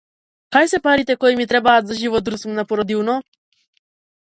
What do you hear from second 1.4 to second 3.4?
ми требаат за живот дур сум на породилно.